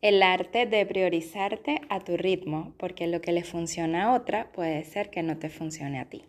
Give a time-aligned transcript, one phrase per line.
[0.00, 4.84] El arte de priorizarte a tu ritmo, porque lo que le funciona a otra puede
[4.84, 6.24] ser que no te funcione a ti.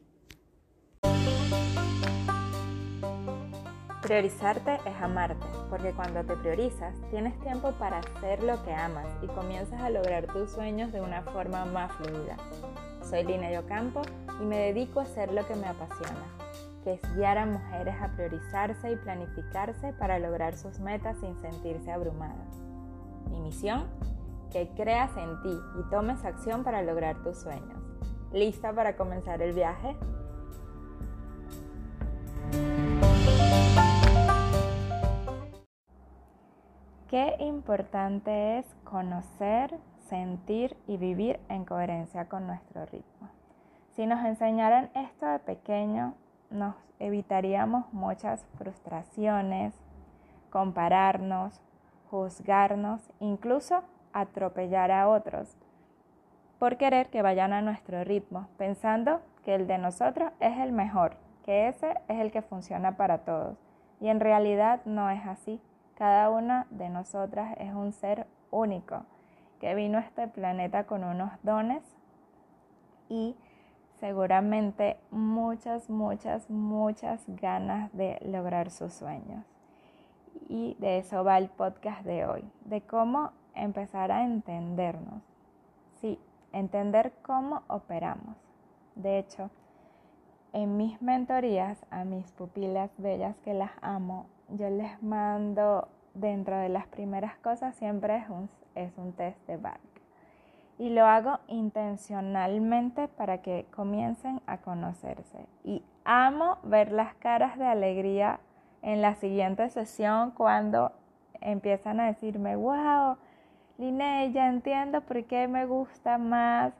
[4.01, 9.27] Priorizarte es amarte, porque cuando te priorizas tienes tiempo para hacer lo que amas y
[9.27, 12.37] comienzas a lograr tus sueños de una forma más fluida.
[13.07, 14.01] Soy Lina Yocampo
[14.41, 16.25] y me dedico a hacer lo que me apasiona,
[16.83, 21.91] que es guiar a mujeres a priorizarse y planificarse para lograr sus metas sin sentirse
[21.91, 22.68] abrumadas.
[24.51, 27.81] Que creas en ti y tomes acción para lograr tus sueños.
[28.31, 29.95] ¿Lista para comenzar el viaje?
[37.09, 39.79] Qué importante es conocer,
[40.09, 43.29] sentir y vivir en coherencia con nuestro ritmo.
[43.95, 46.13] Si nos enseñaran esto de pequeño,
[46.51, 49.73] nos evitaríamos muchas frustraciones,
[50.51, 51.59] compararnos,
[52.09, 55.55] juzgarnos, incluso atropellar a otros,
[56.57, 61.15] por querer que vayan a nuestro ritmo, pensando que el de nosotros es el mejor,
[61.45, 63.57] que ese es el que funciona para todos.
[64.01, 65.61] Y en realidad no es así.
[65.95, 69.05] Cada una de nosotras es un ser único
[69.59, 71.83] que vino a este planeta con unos dones
[73.09, 73.35] y
[73.99, 79.58] seguramente muchas, muchas, muchas ganas de lograr sus sueños.
[80.49, 85.21] Y de eso va el podcast de hoy, de cómo empezar a entendernos.
[86.01, 86.19] Sí,
[86.51, 88.35] entender cómo operamos.
[88.95, 89.51] De hecho,
[90.51, 96.69] en mis mentorías a mis pupilas bellas que las amo, yo les mando dentro de
[96.69, 99.79] las primeras cosas siempre es un, es un test de BARC.
[100.79, 105.45] Y lo hago intencionalmente para que comiencen a conocerse.
[105.63, 108.39] Y amo ver las caras de alegría
[108.81, 110.91] en la siguiente sesión cuando
[111.41, 113.17] empiezan a decirme, wow,
[113.77, 116.73] Liné, ya entiendo por qué me gusta más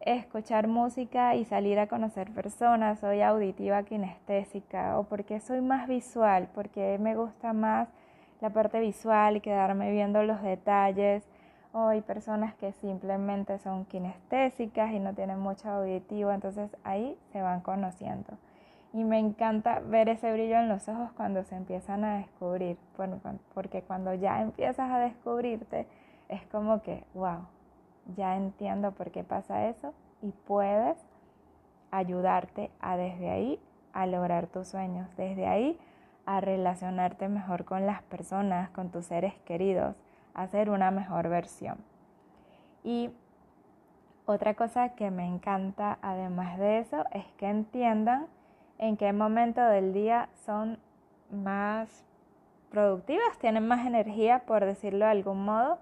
[0.00, 6.48] escuchar música y salir a conocer personas, soy auditiva kinestésica, o porque soy más visual,
[6.54, 7.88] porque me gusta más
[8.40, 11.22] la parte visual y quedarme viendo los detalles,
[11.72, 17.40] o hay personas que simplemente son kinestésicas y no tienen mucho auditivo, entonces ahí se
[17.40, 18.36] van conociendo.
[18.92, 22.76] Y me encanta ver ese brillo en los ojos cuando se empiezan a descubrir,
[23.54, 25.86] porque cuando ya empiezas a descubrirte,
[26.28, 27.46] es como que, wow,
[28.16, 30.98] ya entiendo por qué pasa eso y puedes
[31.90, 33.60] ayudarte a desde ahí
[33.92, 35.78] a lograr tus sueños, desde ahí
[36.26, 39.96] a relacionarte mejor con las personas, con tus seres queridos,
[40.34, 41.78] a ser una mejor versión.
[42.84, 43.10] Y
[44.26, 48.26] otra cosa que me encanta además de eso es que entiendan
[48.78, 50.78] en qué momento del día son
[51.30, 52.04] más
[52.70, 55.78] productivas, tienen más energía, por decirlo de algún modo.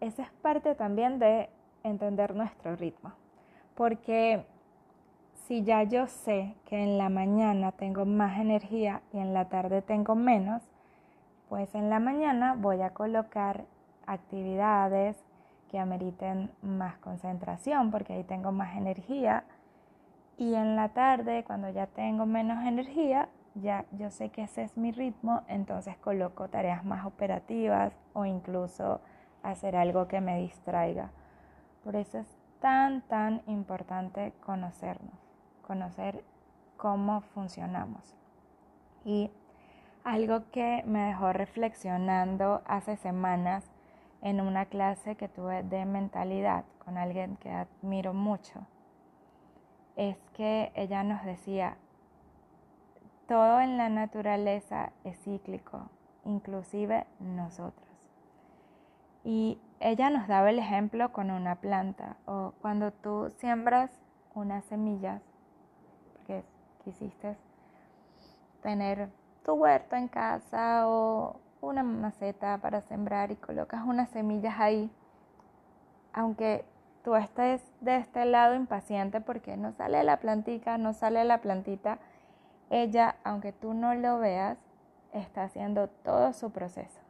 [0.00, 1.48] Esa es parte también de
[1.82, 3.12] entender nuestro ritmo.
[3.74, 4.44] Porque
[5.46, 9.82] si ya yo sé que en la mañana tengo más energía y en la tarde
[9.82, 10.62] tengo menos,
[11.48, 13.64] pues en la mañana voy a colocar
[14.06, 15.16] actividades
[15.70, 19.44] que ameriten más concentración porque ahí tengo más energía
[20.36, 24.76] y en la tarde cuando ya tengo menos energía ya yo sé que ese es
[24.76, 29.00] mi ritmo entonces coloco tareas más operativas o incluso
[29.42, 31.10] hacer algo que me distraiga
[31.86, 32.26] por eso es
[32.58, 35.14] tan, tan importante conocernos,
[35.64, 36.24] conocer
[36.76, 38.16] cómo funcionamos.
[39.04, 39.30] Y
[40.02, 43.70] algo que me dejó reflexionando hace semanas
[44.20, 48.66] en una clase que tuve de mentalidad con alguien que admiro mucho,
[49.96, 51.76] es que ella nos decía,
[53.26, 55.88] todo en la naturaleza es cíclico,
[56.24, 57.86] inclusive nosotros.
[59.24, 63.90] Y ella nos daba el ejemplo con una planta o cuando tú siembras
[64.34, 65.22] unas semillas,
[66.12, 66.44] porque
[66.84, 67.36] quisiste
[68.62, 69.08] tener
[69.44, 74.90] tu huerto en casa o una maceta para sembrar y colocas unas semillas ahí,
[76.12, 76.64] aunque
[77.06, 82.00] tú estés de este lado impaciente porque no sale la plantita, no sale la plantita,
[82.68, 84.58] ella, aunque tú no lo veas,
[85.12, 87.06] está haciendo todo su proceso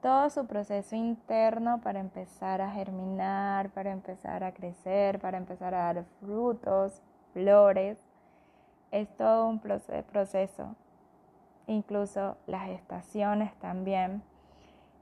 [0.00, 5.92] todo su proceso interno para empezar a germinar, para empezar a crecer, para empezar a
[5.92, 7.02] dar frutos,
[7.34, 7.98] flores.
[8.92, 10.76] Es todo un proceso,
[11.66, 14.22] incluso las estaciones también.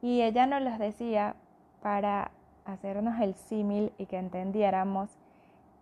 [0.02, 1.36] Y ella nos los decía
[1.82, 2.30] para
[2.66, 5.10] hacernos el símil y que entendiéramos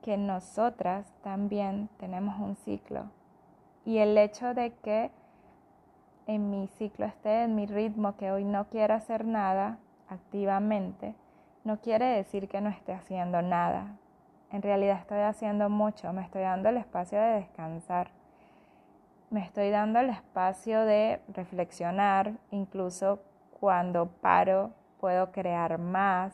[0.03, 3.11] que nosotras también tenemos un ciclo.
[3.85, 5.11] Y el hecho de que
[6.27, 9.79] en mi ciclo esté en mi ritmo, que hoy no quiero hacer nada,
[10.09, 11.15] activamente,
[11.65, 13.97] no quiere decir que no esté haciendo nada.
[14.51, 18.11] En realidad estoy haciendo mucho, me estoy dando el espacio de descansar,
[19.31, 23.21] me estoy dando el espacio de reflexionar, incluso
[23.59, 24.71] cuando paro
[25.01, 26.33] puedo crear más.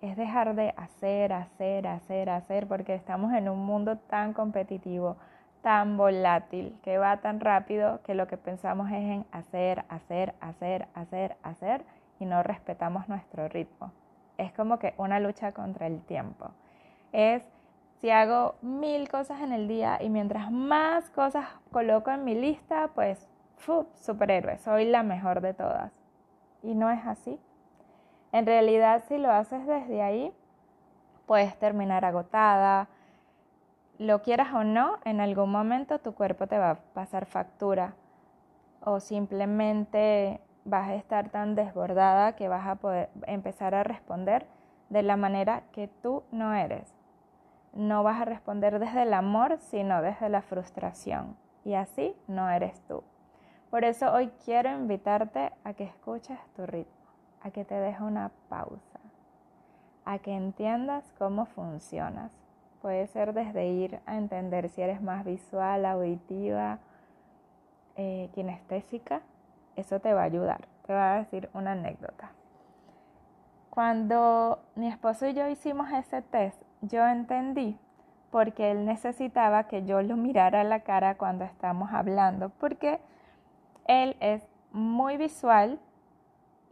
[0.00, 5.16] Es dejar de hacer, hacer, hacer, hacer, porque estamos en un mundo tan competitivo,
[5.62, 10.86] tan volátil, que va tan rápido que lo que pensamos es en hacer, hacer, hacer,
[10.94, 11.84] hacer, hacer
[12.20, 13.92] y no respetamos nuestro ritmo.
[14.36, 16.50] Es como que una lucha contra el tiempo.
[17.12, 17.42] Es
[18.00, 22.90] si hago mil cosas en el día y mientras más cosas coloco en mi lista,
[22.94, 23.86] pues, ¡fu!
[23.96, 25.92] superhéroe, soy la mejor de todas.
[26.62, 27.40] Y no es así.
[28.32, 30.32] En realidad, si lo haces desde ahí,
[31.26, 32.88] puedes terminar agotada.
[33.98, 37.94] Lo quieras o no, en algún momento tu cuerpo te va a pasar factura
[38.80, 44.46] o simplemente vas a estar tan desbordada que vas a poder empezar a responder
[44.88, 46.94] de la manera que tú no eres.
[47.72, 51.36] No vas a responder desde el amor, sino desde la frustración.
[51.64, 53.02] Y así no eres tú.
[53.70, 56.97] Por eso hoy quiero invitarte a que escuches tu ritmo,
[57.42, 59.00] a que te dejes una pausa,
[60.04, 62.32] a que entiendas cómo funcionas.
[62.82, 66.78] Puede ser desde ir a entender si eres más visual, auditiva,
[67.96, 69.22] eh, kinestésica,
[69.76, 70.66] eso te va a ayudar.
[70.86, 72.30] Te voy a decir una anécdota.
[73.70, 77.78] Cuando mi esposo y yo hicimos ese test, yo entendí
[78.30, 83.00] porque él necesitaba que yo lo mirara a la cara cuando estamos hablando, porque
[83.86, 85.78] él es muy visual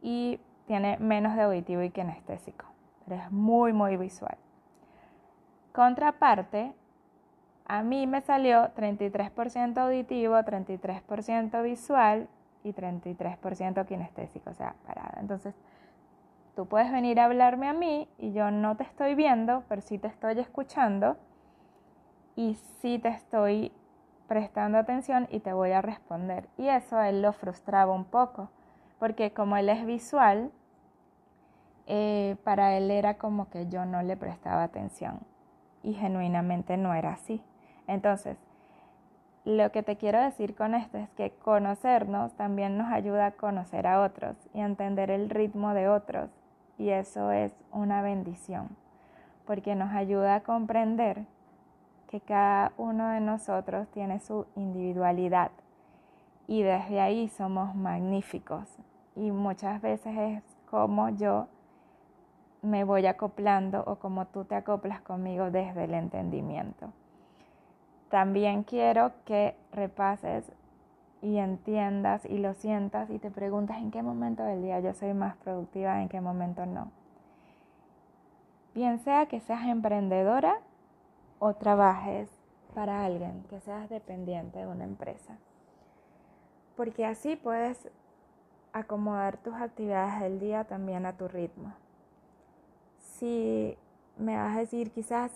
[0.02, 2.66] y tiene menos de auditivo y kinestésico,
[3.04, 4.36] pero es muy, muy visual.
[5.72, 6.74] Contraparte,
[7.66, 12.28] a mí me salió 33% auditivo, 33% visual
[12.62, 15.18] y 33% kinestésico, o sea, parada.
[15.20, 15.54] Entonces,
[16.54, 19.98] tú puedes venir a hablarme a mí y yo no te estoy viendo, pero sí
[19.98, 21.16] te estoy escuchando
[22.34, 23.72] y sí te estoy
[24.26, 26.48] prestando atención y te voy a responder.
[26.56, 28.50] Y eso a él lo frustraba un poco,
[28.98, 30.50] porque como él es visual,
[31.86, 35.20] eh, para él era como que yo no le prestaba atención
[35.82, 37.42] y genuinamente no era así.
[37.86, 38.36] Entonces,
[39.44, 43.86] lo que te quiero decir con esto es que conocernos también nos ayuda a conocer
[43.86, 46.30] a otros y a entender el ritmo de otros.
[46.78, 48.76] Y eso es una bendición,
[49.46, 51.24] porque nos ayuda a comprender
[52.08, 55.52] que cada uno de nosotros tiene su individualidad
[56.46, 58.68] y desde ahí somos magníficos.
[59.14, 61.48] Y muchas veces es como yo
[62.62, 66.92] me voy acoplando o como tú te acoplas conmigo desde el entendimiento.
[68.10, 70.44] También quiero que repases
[71.22, 75.14] y entiendas y lo sientas y te preguntas en qué momento del día yo soy
[75.14, 76.90] más productiva, en qué momento no.
[78.74, 80.60] Bien sea que seas emprendedora
[81.38, 82.30] o trabajes
[82.74, 85.38] para alguien, que seas dependiente de una empresa.
[86.76, 87.88] Porque así puedes
[88.72, 91.72] acomodar tus actividades del día también a tu ritmo.
[92.98, 93.76] Si
[94.18, 95.32] me vas a decir quizás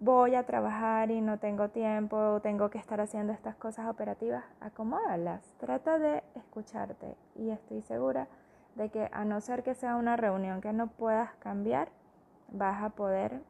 [0.00, 5.42] voy a trabajar y no tengo tiempo, tengo que estar haciendo estas cosas operativas, acomódalas,
[5.58, 8.28] trata de escucharte y estoy segura
[8.74, 11.88] de que a no ser que sea una reunión que no puedas cambiar,
[12.48, 13.40] vas a poder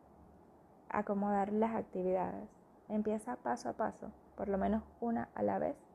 [0.89, 2.49] acomodar las actividades.
[2.89, 5.86] Empieza paso a paso, por lo menos una a la vez.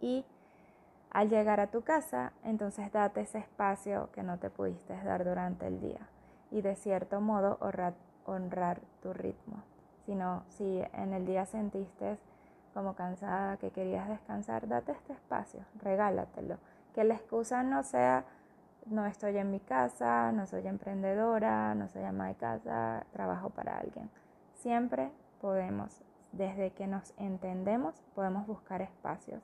[0.00, 0.24] Y
[1.10, 5.66] al llegar a tu casa, entonces date ese espacio que no te pudiste dar durante
[5.66, 6.08] el día
[6.50, 7.58] y de cierto modo
[8.24, 9.62] honrar tu ritmo,
[10.06, 12.18] sino si en el día sentiste
[12.74, 16.58] como cansada, que querías descansar, date este espacio, regálatelo.
[16.94, 18.24] Que la excusa no sea
[18.86, 23.78] no estoy en mi casa, no soy emprendedora, no soy ama de casa, trabajo para
[23.78, 24.10] alguien.
[24.54, 26.02] Siempre podemos,
[26.32, 29.42] desde que nos entendemos, podemos buscar espacios.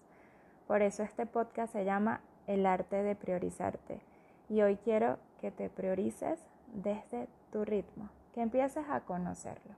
[0.66, 4.00] Por eso este podcast se llama El arte de priorizarte.
[4.48, 6.44] Y hoy quiero que te priorices
[6.74, 9.74] desde tu ritmo que empieces a conocerlo.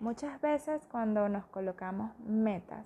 [0.00, 2.84] Muchas veces cuando nos colocamos metas,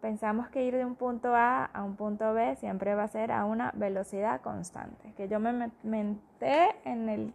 [0.00, 3.30] pensamos que ir de un punto A a un punto B siempre va a ser
[3.30, 5.12] a una velocidad constante.
[5.16, 7.34] Que yo me menté en el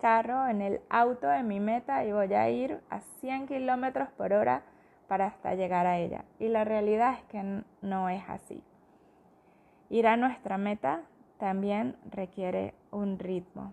[0.00, 4.32] carro, en el auto de mi meta y voy a ir a 100 kilómetros por
[4.32, 4.62] hora
[5.08, 6.24] para hasta llegar a ella.
[6.38, 8.62] Y la realidad es que no es así.
[9.90, 11.02] Ir a nuestra meta
[11.38, 13.72] también requiere un ritmo,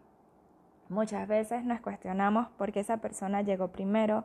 [0.89, 4.23] Muchas veces nos cuestionamos por qué esa persona llegó primero,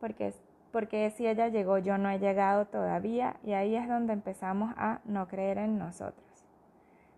[0.00, 0.34] porque,
[0.70, 5.00] porque si ella llegó yo no he llegado todavía y ahí es donde empezamos a
[5.06, 6.26] no creer en nosotros.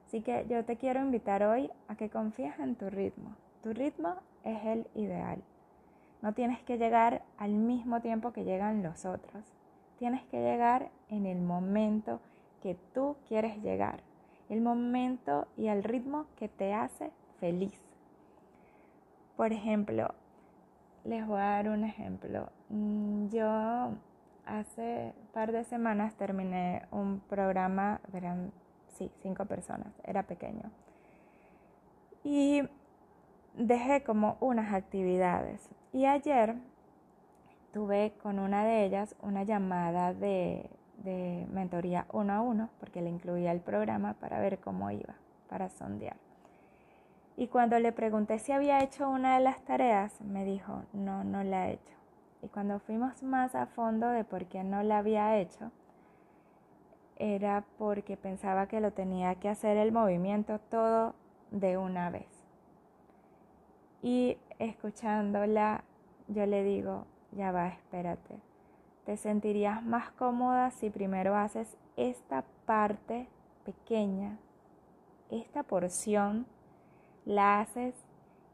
[0.07, 3.35] Así que yo te quiero invitar hoy a que confíes en tu ritmo.
[3.63, 5.43] Tu ritmo es el ideal.
[6.23, 9.45] No tienes que llegar al mismo tiempo que llegan los otros.
[9.99, 12.21] Tienes que llegar en el momento
[12.63, 14.03] que tú quieres llegar.
[14.49, 17.79] El momento y el ritmo que te hace feliz.
[19.37, 20.09] Por ejemplo,
[21.05, 22.51] les voy a dar un ejemplo.
[22.69, 23.93] Mm, yo
[24.45, 28.53] hace par de semanas terminé un programa, eran,
[28.89, 30.71] sí, cinco personas, era pequeño.
[32.23, 32.63] Y
[33.55, 35.69] dejé como unas actividades.
[35.93, 36.55] Y ayer
[37.73, 40.71] tuve con una de ellas una llamada de,
[41.05, 45.15] de mentoría uno a uno, porque le incluía el programa para ver cómo iba,
[45.49, 46.17] para sondear.
[47.37, 51.43] Y cuando le pregunté si había hecho una de las tareas, me dijo, no, no
[51.43, 51.95] la he hecho.
[52.43, 55.71] Y cuando fuimos más a fondo de por qué no la había hecho,
[57.17, 61.15] era porque pensaba que lo tenía que hacer el movimiento todo
[61.51, 62.29] de una vez.
[64.03, 65.85] Y escuchándola,
[66.29, 68.39] yo le digo, ya va, espérate.
[69.05, 73.29] Te sentirías más cómoda si primero haces esta parte
[73.65, 74.39] pequeña,
[75.31, 76.47] esta porción
[77.25, 77.95] la haces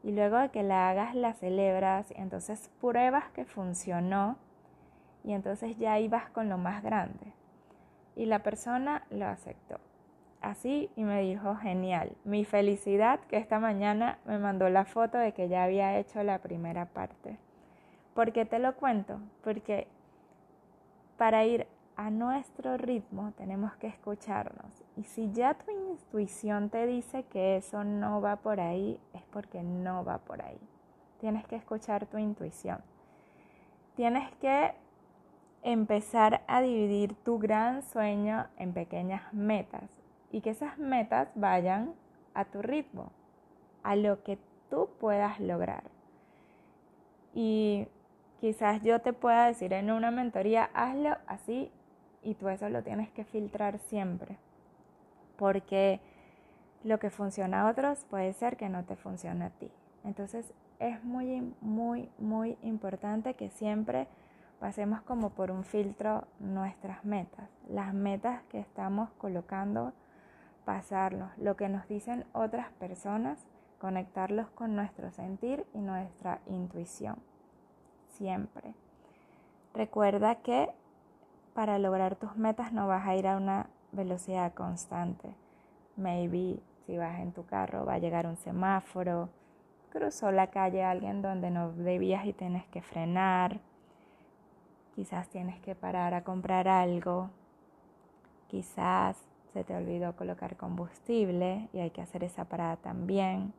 [0.03, 4.37] y luego de que la hagas la celebras y entonces pruebas que funcionó
[5.23, 7.33] y entonces ya ibas con lo más grande.
[8.15, 9.79] Y la persona lo aceptó.
[10.41, 15.33] Así y me dijo, genial, mi felicidad que esta mañana me mandó la foto de
[15.33, 17.37] que ya había hecho la primera parte.
[18.13, 19.19] ¿Por qué te lo cuento?
[19.43, 19.87] Porque
[21.17, 24.83] para ir a nuestro ritmo tenemos que escucharnos.
[24.95, 29.63] Y si ya tu intuición te dice que eso no va por ahí, es porque
[29.63, 30.59] no va por ahí.
[31.19, 32.79] Tienes que escuchar tu intuición.
[33.95, 34.75] Tienes que
[35.63, 39.96] empezar a dividir tu gran sueño en pequeñas metas
[40.31, 41.93] y que esas metas vayan
[42.33, 43.11] a tu ritmo,
[43.83, 44.37] a lo que
[44.69, 45.83] tú puedas lograr.
[47.33, 47.87] Y
[48.39, 51.71] quizás yo te pueda decir en una mentoría, hazlo así
[52.23, 54.37] y tú eso lo tienes que filtrar siempre,
[55.37, 55.99] porque
[56.83, 59.71] lo que funciona a otros puede ser que no te funcione a ti.
[60.03, 64.07] Entonces es muy, muy, muy importante que siempre
[64.59, 69.93] pasemos como por un filtro nuestras metas, las metas que estamos colocando,
[70.67, 73.47] pasarlos, lo que nos dicen otras personas,
[73.79, 77.15] conectarlos con nuestro sentir y nuestra intuición,
[78.09, 78.75] siempre.
[79.73, 80.69] Recuerda que
[81.53, 85.33] para lograr tus metas no vas a ir a una velocidad constante.
[85.95, 89.29] Maybe si vas en tu carro va a llegar un semáforo,
[89.89, 93.61] cruzó la calle alguien donde no debías y tienes que frenar,
[94.95, 97.29] quizás tienes que parar a comprar algo,
[98.49, 103.53] quizás se te olvidó colocar combustible y hay que hacer esa parada también,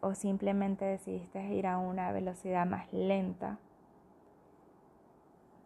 [0.00, 3.58] o simplemente decidiste ir a una velocidad más lenta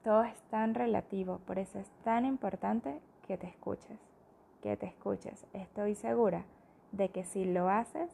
[0.02, 4.00] todo es tan relativo, por eso es tan importante que te escuches,
[4.60, 5.46] que te escuches.
[5.52, 6.44] Estoy segura
[6.90, 8.10] de que si lo haces,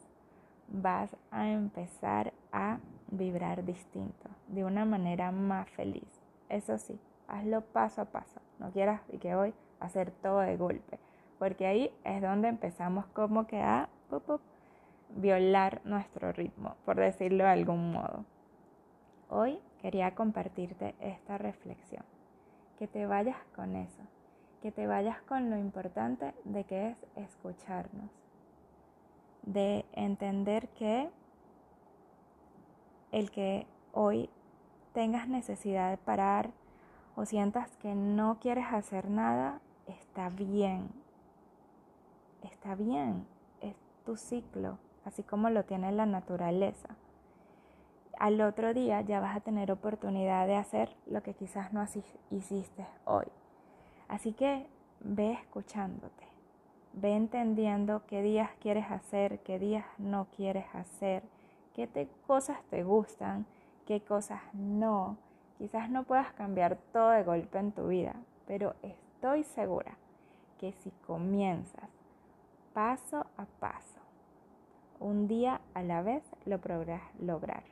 [0.67, 2.77] vas a empezar a
[3.09, 6.07] vibrar distinto, de una manera más feliz.
[6.47, 8.39] Eso sí, hazlo paso a paso.
[8.59, 10.99] No quieras y que hoy hacer todo de golpe,
[11.37, 13.89] porque ahí es donde empezamos como que a
[15.09, 18.25] violar nuestro ritmo, por decirlo de algún modo.
[19.29, 22.03] Hoy quería compartirte esta reflexión.
[22.77, 24.01] Que te vayas con eso,
[24.61, 28.09] que te vayas con lo importante de que es escucharnos,
[29.43, 31.09] de entender que
[33.11, 34.29] el que hoy
[34.93, 36.51] tengas necesidad de parar
[37.15, 39.59] o sientas que no quieres hacer nada,
[39.89, 40.89] está bien.
[42.43, 43.27] Está bien,
[43.61, 46.95] es tu ciclo, así como lo tiene la naturaleza
[48.19, 51.83] al otro día ya vas a tener oportunidad de hacer lo que quizás no
[52.29, 53.25] hiciste hoy.
[54.09, 54.67] Así que
[54.99, 56.27] ve escuchándote,
[56.93, 61.23] ve entendiendo qué días quieres hacer, qué días no quieres hacer,
[61.73, 63.45] qué cosas te gustan,
[63.85, 65.17] qué cosas no.
[65.57, 68.15] Quizás no puedas cambiar todo de golpe en tu vida,
[68.45, 68.75] pero
[69.19, 69.97] estoy segura
[70.59, 71.89] que si comienzas
[72.73, 73.99] paso a paso,
[74.97, 77.63] un día a la vez, lo podrás lograr.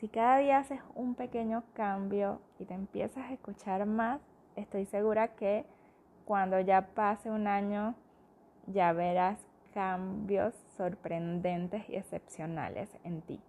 [0.00, 4.20] Si cada día haces un pequeño cambio y te empiezas a escuchar más,
[4.56, 5.64] estoy segura que
[6.24, 7.94] cuando ya pase un año
[8.66, 9.38] ya verás
[9.74, 13.40] cambios sorprendentes y excepcionales en ti,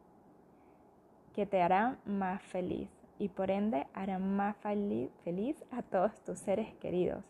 [1.33, 6.73] que te harán más feliz y por ende harán más feliz a todos tus seres
[6.75, 7.23] queridos,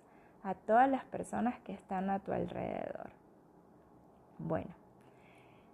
[0.44, 3.10] a todas las personas que están a tu alrededor.
[4.38, 4.72] Bueno,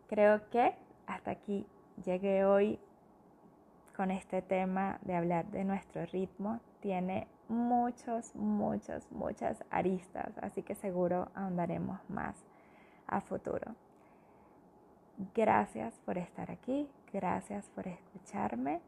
[0.08, 0.76] creo que
[1.08, 1.66] hasta aquí
[2.04, 2.80] llegué hoy
[3.96, 6.60] con este tema de hablar de nuestro ritmo.
[6.80, 12.36] Tiene muchos, muchos, muchas aristas, así que seguro ahondaremos más
[13.08, 13.76] a futuro.
[15.36, 18.82] Gracias por estar aquí, gracias por escucharme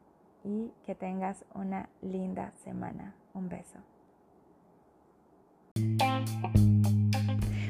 [0.43, 3.15] y que tengas una linda semana.
[3.33, 3.79] Un beso.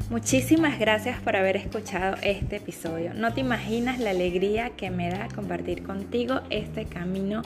[0.10, 3.14] Muchísimas gracias por haber escuchado este episodio.
[3.16, 7.42] No te imaginas la alegría que me da compartir contigo este camino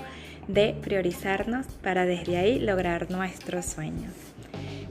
[0.48, 4.12] de priorizarnos para desde ahí lograr nuestros sueños.